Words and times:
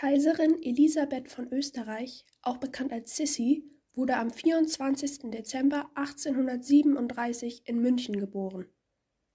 Kaiserin 0.00 0.62
Elisabeth 0.62 1.30
von 1.30 1.52
Österreich, 1.52 2.24
auch 2.40 2.56
bekannt 2.56 2.90
als 2.90 3.16
Sissi, 3.16 3.70
wurde 3.92 4.16
am 4.16 4.30
24. 4.30 5.30
Dezember 5.30 5.90
1837 5.94 7.64
in 7.66 7.82
München 7.82 8.18
geboren. 8.18 8.64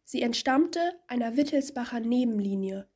Sie 0.06 0.24
entstammte 0.24 0.80
einer 1.06 1.38
Wittelsbacher 1.38 2.00
Nebenlinie. 2.00 2.90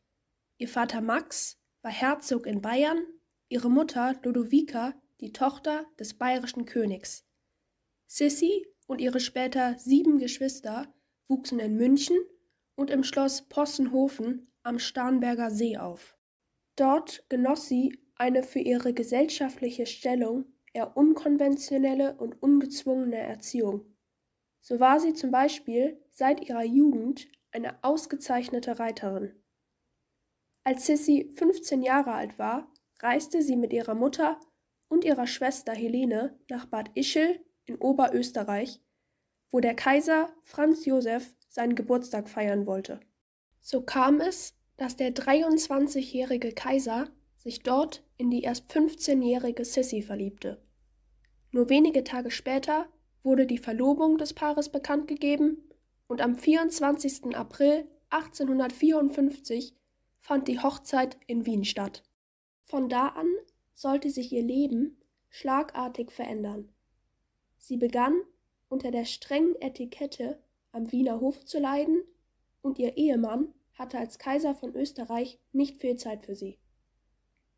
Ihr 0.57 0.67
Vater 0.67 1.01
Max 1.01 1.61
war 1.83 1.91
Herzog 1.91 2.47
in 2.47 2.59
Bayern, 2.63 3.05
ihre 3.49 3.69
Mutter 3.69 4.19
Ludovica 4.23 4.99
die 5.19 5.31
Tochter 5.31 5.85
des 5.99 6.15
bayerischen 6.15 6.65
Königs. 6.65 7.23
Sissi 8.07 8.65
und 8.87 8.99
ihre 8.99 9.19
später 9.19 9.77
sieben 9.77 10.17
Geschwister 10.17 10.91
wuchsen 11.27 11.59
in 11.59 11.75
München 11.75 12.17
und 12.73 12.89
im 12.89 13.03
Schloss 13.03 13.47
Possenhofen 13.47 14.51
am 14.63 14.79
Starnberger 14.79 15.51
See 15.51 15.77
auf. 15.77 16.18
Dort 16.79 17.25
genoss 17.27 17.67
sie 17.67 17.99
eine 18.15 18.41
für 18.41 18.59
ihre 18.59 18.93
gesellschaftliche 18.93 19.85
Stellung 19.85 20.45
eher 20.71 20.95
unkonventionelle 20.95 22.15
und 22.15 22.41
ungezwungene 22.41 23.17
Erziehung. 23.17 23.97
So 24.61 24.79
war 24.79 25.01
sie 25.01 25.13
zum 25.13 25.29
Beispiel 25.29 26.01
seit 26.09 26.47
ihrer 26.47 26.63
Jugend 26.63 27.27
eine 27.51 27.83
ausgezeichnete 27.83 28.79
Reiterin. 28.79 29.33
Als 30.63 30.85
Sissy 30.85 31.33
15 31.35 31.81
Jahre 31.81 32.13
alt 32.13 32.39
war, 32.39 32.71
reiste 33.01 33.41
sie 33.41 33.57
mit 33.57 33.73
ihrer 33.73 33.95
Mutter 33.95 34.39
und 34.87 35.03
ihrer 35.03 35.27
Schwester 35.27 35.73
Helene 35.73 36.39
nach 36.49 36.65
Bad 36.65 36.91
Ischl 36.95 37.43
in 37.65 37.75
Oberösterreich, 37.75 38.79
wo 39.51 39.59
der 39.59 39.75
Kaiser 39.75 40.33
Franz 40.43 40.85
Josef 40.85 41.35
seinen 41.49 41.75
Geburtstag 41.75 42.29
feiern 42.29 42.65
wollte. 42.65 43.01
So 43.59 43.81
kam 43.81 44.21
es, 44.21 44.58
dass 44.79 44.95
der 44.95 45.13
23-jährige 45.13 46.53
Kaiser 46.53 47.09
sich 47.35 47.63
dort 47.63 48.01
in 48.15 48.31
die 48.31 48.43
erst 48.43 48.71
15-jährige 48.71 49.65
Sissy 49.65 50.01
verliebte. 50.01 50.61
Nur 51.51 51.67
wenige 51.67 52.05
Tage 52.05 52.31
später 52.31 52.87
wurde 53.21 53.45
die 53.45 53.57
Verlobung 53.57 54.17
des 54.17 54.33
Paares 54.33 54.69
bekannt 54.69 55.09
gegeben 55.09 55.57
und 56.07 56.21
am 56.21 56.35
24. 56.35 57.35
April 57.35 57.89
1854 58.09 59.75
fand 60.21 60.47
die 60.47 60.59
Hochzeit 60.59 61.17
in 61.27 61.45
Wien 61.45 61.65
statt. 61.65 62.03
Von 62.63 62.87
da 62.87 63.07
an 63.07 63.27
sollte 63.73 64.09
sich 64.09 64.31
ihr 64.31 64.43
Leben 64.43 64.97
schlagartig 65.27 66.09
verändern. 66.11 66.69
Sie 67.57 67.75
begann 67.75 68.21
unter 68.69 68.91
der 68.91 69.03
strengen 69.03 69.55
Etikette 69.59 70.41
am 70.71 70.89
Wiener 70.93 71.19
Hof 71.19 71.43
zu 71.43 71.59
leiden 71.59 72.01
und 72.61 72.79
ihr 72.79 72.95
Ehemann 72.95 73.53
hatte 73.79 73.97
als 73.97 74.19
Kaiser 74.19 74.53
von 74.53 74.75
Österreich 74.75 75.39
nicht 75.53 75.81
viel 75.81 75.95
Zeit 75.95 76.25
für 76.25 76.35
sie. 76.35 76.59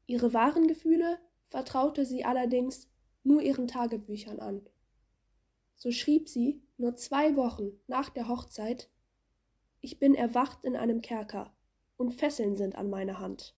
Ihre 0.06 0.34
wahren 0.34 0.68
Gefühle 0.68 1.20
vertraute 1.50 2.06
sie 2.06 2.24
allerdings 2.24 2.88
nur 3.24 3.42
ihren 3.42 3.68
Tagebüchern 3.68 4.40
an. 4.40 4.70
So 5.76 5.92
schrieb 5.92 6.30
sie 6.30 6.62
nur 6.78 6.96
zwei 6.96 7.36
Wochen 7.36 7.72
nach 7.88 8.10
der 8.10 8.28
Hochzeit 8.28 8.90
Ich 9.82 10.00
bin 10.00 10.14
erwacht 10.14 10.64
in 10.64 10.76
einem 10.76 11.02
Kerker, 11.02 11.54
und 11.98 12.14
Fesseln 12.14 12.56
sind 12.56 12.76
an 12.76 12.90
meiner 12.90 13.20
Hand. 13.20 13.56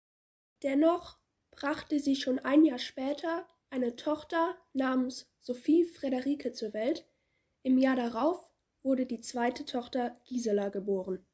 Dennoch 0.63 1.17
brachte 1.51 1.99
sie 1.99 2.15
schon 2.15 2.39
ein 2.39 2.63
Jahr 2.63 2.79
später 2.79 3.45
eine 3.69 3.95
Tochter 3.95 4.55
namens 4.71 5.29
Sophie 5.41 5.83
Frederike 5.83 6.53
zur 6.53 6.73
Welt. 6.73 7.05
Im 7.61 7.77
Jahr 7.77 7.97
darauf 7.97 8.49
wurde 8.83 9.05
die 9.05 9.19
zweite 9.19 9.65
Tochter 9.65 10.17
Gisela 10.25 10.69
geboren. 10.69 11.25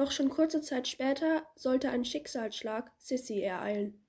Doch 0.00 0.12
schon 0.12 0.30
kurze 0.30 0.62
Zeit 0.62 0.88
später 0.88 1.46
sollte 1.56 1.90
ein 1.90 2.06
Schicksalsschlag 2.06 2.90
Sissy 2.96 3.42
ereilen. 3.42 4.02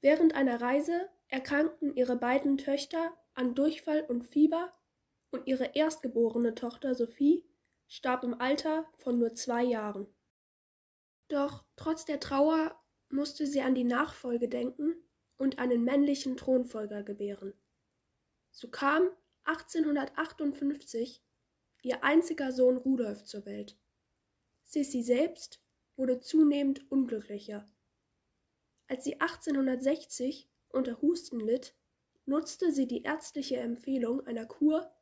Während 0.00 0.34
einer 0.34 0.62
Reise 0.62 1.10
erkrankten 1.26 1.94
ihre 1.94 2.16
beiden 2.16 2.56
Töchter 2.56 3.12
an 3.34 3.54
Durchfall 3.54 4.00
und 4.08 4.22
Fieber 4.22 4.72
und 5.30 5.46
ihre 5.46 5.74
erstgeborene 5.74 6.54
Tochter 6.54 6.94
Sophie 6.94 7.44
starb 7.86 8.24
im 8.24 8.40
Alter 8.40 8.86
von 8.96 9.18
nur 9.18 9.34
zwei 9.34 9.62
Jahren. 9.62 10.06
Doch 11.28 11.66
trotz 11.76 12.06
der 12.06 12.18
Trauer 12.18 12.74
musste 13.10 13.46
sie 13.46 13.60
an 13.60 13.74
die 13.74 13.84
Nachfolge 13.84 14.48
denken 14.48 14.94
und 15.36 15.58
einen 15.58 15.84
männlichen 15.84 16.38
Thronfolger 16.38 17.02
gebären. 17.02 17.52
So 18.52 18.70
kam 18.70 19.10
1858 19.44 21.22
ihr 21.82 22.02
einziger 22.02 22.52
Sohn 22.52 22.78
Rudolf 22.78 23.24
zur 23.24 23.44
Welt. 23.44 23.78
Sissi 24.68 25.02
selbst 25.02 25.62
wurde 25.96 26.20
zunehmend 26.20 26.90
unglücklicher. 26.92 27.66
Als 28.86 29.04
sie 29.04 29.18
1860 29.18 30.46
unter 30.68 31.00
Husten 31.00 31.40
litt, 31.40 31.74
nutzte 32.26 32.70
sie 32.70 32.86
die 32.86 33.02
ärztliche 33.02 33.56
Empfehlung 33.56 34.26
einer 34.26 34.44
Kur 34.44 34.92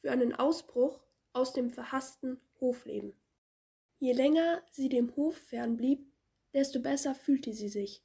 für 0.00 0.10
einen 0.10 0.34
Ausbruch 0.34 1.00
aus 1.32 1.52
dem 1.52 1.70
verhassten 1.70 2.40
Hofleben. 2.60 3.14
Je 4.00 4.12
länger 4.12 4.60
sie 4.72 4.88
dem 4.88 5.14
Hof 5.14 5.36
fernblieb, 5.36 6.04
desto 6.52 6.80
besser 6.80 7.14
fühlte 7.14 7.52
sie 7.52 7.68
sich. 7.68 8.02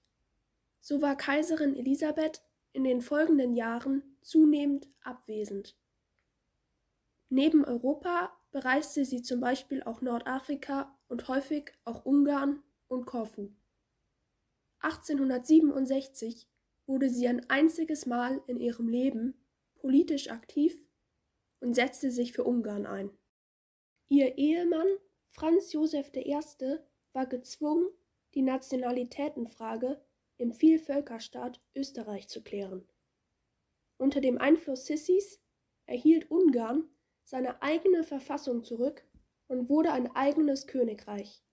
So 0.82 1.02
war 1.02 1.18
Kaiserin 1.18 1.76
Elisabeth 1.76 2.44
in 2.74 2.84
den 2.84 3.02
folgenden 3.02 3.56
Jahren 3.56 4.04
zunehmend 4.22 4.88
abwesend. 5.02 5.76
Neben 7.30 7.66
Europa 7.66 8.37
bereiste 8.52 9.06
sie 9.06 9.22
zum 9.22 9.40
Beispiel 9.40 9.84
auch 9.84 10.02
Nordafrika 10.02 10.98
und 11.08 11.28
häufig 11.28 11.74
auch 11.86 12.06
Ungarn 12.06 12.64
und 12.88 13.06
Korfu. 13.06 13.52
1867 14.80 16.48
wurde 16.86 17.10
sie 17.10 17.28
ein 17.28 17.50
einziges 17.50 18.06
Mal 18.06 18.42
in 18.48 18.60
ihrem 18.60 18.88
Leben 18.88 19.36
politisch 19.76 20.30
aktiv 20.30 20.80
und 21.60 21.74
setzte 21.74 22.12
sich 22.12 22.34
für 22.34 22.44
Ungarn 22.44 22.86
ein. 22.86 23.10
Ihr 24.10 24.38
Ehemann 24.38 24.88
Franz 25.30 25.74
Josef 25.74 26.12
I. 26.16 26.40
war 27.14 27.26
gezwungen, 27.26 27.88
die 28.34 28.42
Nationalitätenfrage 28.42 30.02
im 30.38 30.54
Vielvölkerstaat 30.54 31.62
Österreich 31.76 32.28
zu 32.28 32.44
klären. 32.44 32.88
Unter 33.98 34.22
dem 34.22 34.38
Einfluss 34.38 34.86
Sissys 34.86 35.42
erhielt 35.86 36.30
Ungarn 36.30 36.88
seine 37.28 37.62
eigene 37.62 38.04
Verfassung 38.04 38.64
zurück 38.64 39.04
und 39.48 39.68
wurde 39.70 39.92
ein 39.92 40.10
eigenes 40.16 40.66
Königreich. 40.66 41.44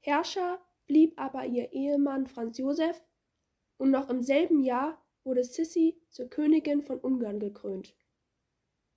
Herrscher 0.00 0.58
blieb 0.86 1.20
aber 1.20 1.44
ihr 1.44 1.72
Ehemann 1.72 2.26
Franz 2.26 2.56
Josef 2.56 3.04
und 3.76 3.90
noch 3.90 4.08
im 4.08 4.22
selben 4.22 4.62
Jahr 4.62 5.04
wurde 5.22 5.44
Sissi 5.44 6.00
zur 6.08 6.30
Königin 6.30 6.80
von 6.80 6.98
Ungarn 6.98 7.40
gekrönt. 7.40 7.94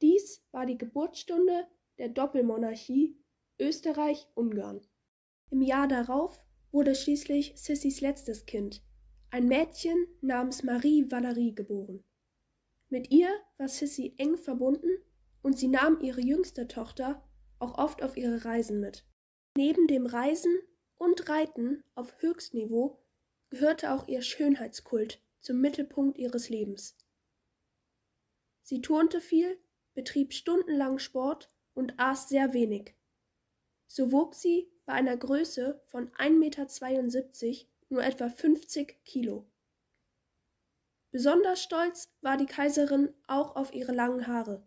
Dies 0.01 0.41
war 0.51 0.65
die 0.65 0.77
Geburtsstunde 0.77 1.67
der 1.97 2.09
Doppelmonarchie 2.09 3.17
Österreich-Ungarn. 3.59 4.81
Im 5.51 5.61
Jahr 5.61 5.89
darauf 5.89 6.41
wurde 6.71 6.95
schließlich 6.95 7.53
Sissis 7.57 7.99
letztes 7.99 8.45
Kind, 8.45 8.81
ein 9.31 9.47
Mädchen 9.47 10.07
namens 10.21 10.63
Marie 10.63 11.11
Valerie, 11.11 11.53
geboren. 11.53 12.05
Mit 12.87 13.11
ihr 13.11 13.29
war 13.57 13.67
Sissi 13.67 14.13
eng 14.17 14.37
verbunden 14.37 15.01
und 15.47 15.57
sie 15.57 15.69
nahm 15.69 16.01
ihre 16.01 16.19
jüngste 16.19 16.67
Tochter 16.67 17.23
auch 17.59 17.77
oft 17.77 18.03
auf 18.03 18.17
ihre 18.17 18.43
Reisen 18.43 18.81
mit. 18.81 19.05
Neben 19.55 19.87
dem 19.87 20.05
Reisen 20.05 20.59
und 20.97 21.29
Reiten 21.29 21.85
auf 21.95 22.21
Höchstniveau 22.21 22.99
gehörte 23.49 23.93
auch 23.93 24.09
ihr 24.09 24.21
Schönheitskult 24.23 25.21
zum 25.39 25.61
Mittelpunkt 25.61 26.17
ihres 26.17 26.49
Lebens. 26.49 26.97
Sie 28.61 28.81
turnte 28.81 29.21
viel, 29.21 29.57
betrieb 29.93 30.33
stundenlang 30.33 30.99
Sport 30.99 31.49
und 31.73 31.93
aß 31.97 32.27
sehr 32.27 32.51
wenig. 32.51 32.93
So 33.87 34.11
wog 34.11 34.35
sie 34.35 34.69
bei 34.85 34.91
einer 34.91 35.15
Größe 35.15 35.81
von 35.85 36.09
1,72 36.15 36.31
Meter 36.39 37.67
nur 37.87 38.03
etwa 38.03 38.27
50 38.27 39.01
Kilo. 39.05 39.49
Besonders 41.11 41.63
stolz 41.63 42.11
war 42.19 42.35
die 42.35 42.47
Kaiserin 42.47 43.13
auch 43.27 43.55
auf 43.55 43.73
ihre 43.73 43.93
langen 43.93 44.27
Haare. 44.27 44.66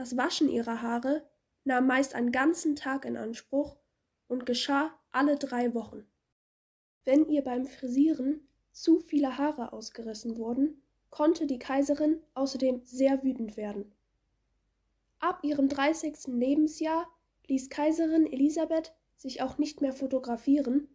Das 0.00 0.16
Waschen 0.16 0.48
ihrer 0.48 0.80
Haare 0.80 1.26
nahm 1.64 1.86
meist 1.86 2.14
einen 2.14 2.32
ganzen 2.32 2.74
Tag 2.74 3.04
in 3.04 3.18
Anspruch 3.18 3.76
und 4.28 4.46
geschah 4.46 4.98
alle 5.12 5.36
drei 5.36 5.74
Wochen. 5.74 6.06
Wenn 7.04 7.28
ihr 7.28 7.44
beim 7.44 7.66
Frisieren 7.66 8.48
zu 8.72 9.00
viele 9.00 9.36
Haare 9.36 9.74
ausgerissen 9.74 10.38
wurden, 10.38 10.80
konnte 11.10 11.46
die 11.46 11.58
Kaiserin 11.58 12.22
außerdem 12.32 12.80
sehr 12.82 13.22
wütend 13.22 13.58
werden. 13.58 13.92
Ab 15.18 15.40
ihrem 15.42 15.68
30. 15.68 16.28
Lebensjahr 16.28 17.06
ließ 17.48 17.68
Kaiserin 17.68 18.24
Elisabeth 18.24 18.94
sich 19.18 19.42
auch 19.42 19.58
nicht 19.58 19.82
mehr 19.82 19.92
fotografieren, 19.92 20.88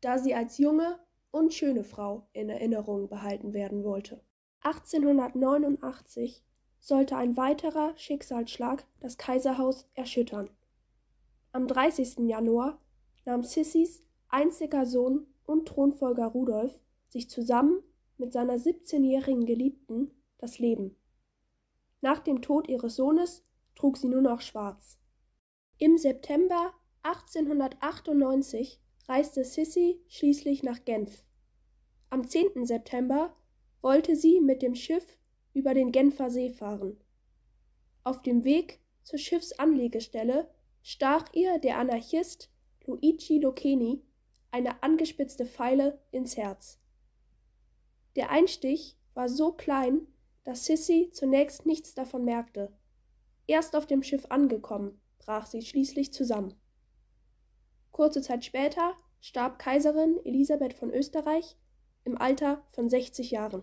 da 0.00 0.16
sie 0.16 0.34
als 0.34 0.56
junge 0.56 0.98
und 1.30 1.52
schöne 1.52 1.84
Frau 1.84 2.26
in 2.32 2.48
Erinnerung 2.48 3.10
behalten 3.10 3.52
werden 3.52 3.84
wollte. 3.84 4.22
1889 4.62 6.42
sollte 6.80 7.16
ein 7.16 7.36
weiterer 7.36 7.92
Schicksalsschlag 7.96 8.84
das 9.00 9.18
Kaiserhaus 9.18 9.88
erschüttern. 9.94 10.50
Am 11.52 11.66
30. 11.66 12.28
Januar 12.28 12.80
nahm 13.24 13.42
Sissys 13.42 14.04
einziger 14.28 14.86
Sohn 14.86 15.26
und 15.44 15.66
Thronfolger 15.66 16.26
Rudolf 16.26 16.78
sich 17.08 17.28
zusammen 17.30 17.82
mit 18.18 18.32
seiner 18.32 18.56
17-jährigen 18.56 19.46
Geliebten 19.46 20.10
das 20.38 20.58
Leben. 20.58 20.96
Nach 22.00 22.20
dem 22.20 22.42
Tod 22.42 22.68
ihres 22.68 22.96
Sohnes 22.96 23.44
trug 23.74 23.96
sie 23.96 24.08
nur 24.08 24.20
noch 24.20 24.40
schwarz. 24.40 24.98
Im 25.78 25.98
September 25.98 26.74
1898 27.02 28.80
reiste 29.08 29.44
Sissi 29.44 30.02
schließlich 30.08 30.62
nach 30.62 30.84
Genf. 30.84 31.24
Am 32.10 32.26
10. 32.26 32.66
September 32.66 33.34
wollte 33.80 34.16
sie 34.16 34.40
mit 34.40 34.62
dem 34.62 34.74
Schiff 34.74 35.17
über 35.54 35.74
den 35.74 35.92
Genfer 35.92 36.30
See 36.30 36.50
fahren. 36.50 36.96
Auf 38.04 38.22
dem 38.22 38.44
Weg 38.44 38.80
zur 39.02 39.18
Schiffsanlegestelle 39.18 40.48
stach 40.82 41.26
ihr 41.32 41.58
der 41.58 41.78
Anarchist 41.78 42.50
Luigi 42.86 43.38
Lucchini 43.38 44.02
eine 44.50 44.82
angespitzte 44.82 45.44
Feile 45.44 46.00
ins 46.10 46.36
Herz. 46.36 46.78
Der 48.16 48.30
Einstich 48.30 48.96
war 49.14 49.28
so 49.28 49.52
klein, 49.52 50.06
dass 50.44 50.64
Sissy 50.64 51.10
zunächst 51.12 51.66
nichts 51.66 51.94
davon 51.94 52.24
merkte. 52.24 52.72
Erst 53.46 53.76
auf 53.76 53.86
dem 53.86 54.02
Schiff 54.02 54.26
angekommen, 54.30 55.00
brach 55.18 55.46
sie 55.46 55.62
schließlich 55.62 56.12
zusammen. 56.12 56.54
Kurze 57.92 58.22
Zeit 58.22 58.44
später 58.44 58.94
starb 59.20 59.58
Kaiserin 59.58 60.18
Elisabeth 60.24 60.72
von 60.72 60.90
Österreich 60.90 61.56
im 62.04 62.16
Alter 62.16 62.64
von 62.70 62.88
60 62.88 63.30
Jahren. 63.30 63.62